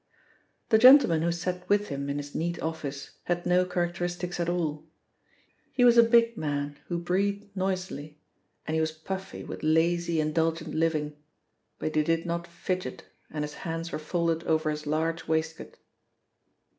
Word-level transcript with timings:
The 0.69 0.79
gentleman 0.79 1.21
who 1.21 1.31
sat 1.31 1.69
with 1.69 1.89
him 1.89 2.09
in 2.09 2.17
his 2.17 2.33
neat 2.33 2.59
office 2.59 3.19
had 3.25 3.45
no 3.45 3.65
characteristics 3.65 4.39
at 4.39 4.49
all. 4.49 4.87
He 5.73 5.85
was 5.85 5.95
a 5.95 6.01
big 6.01 6.35
man, 6.35 6.79
who 6.87 6.97
breathed 6.97 7.55
noisily, 7.55 8.19
and 8.65 8.73
he 8.73 8.81
was 8.81 8.91
puffy 8.91 9.43
with 9.43 9.61
lazy, 9.61 10.19
indulgent 10.19 10.73
living, 10.73 11.17
but 11.77 11.93
he 11.95 12.01
did 12.01 12.25
not 12.25 12.47
fidget 12.47 13.03
and 13.29 13.43
his 13.43 13.53
hands 13.61 13.91
were 13.91 13.99
folded 13.99 14.43
over 14.45 14.71
his 14.71 14.87
large 14.87 15.27
waistcoat. 15.27 15.77